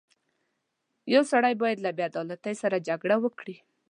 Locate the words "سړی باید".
1.31-1.77